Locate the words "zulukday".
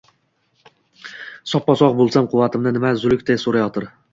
3.05-3.43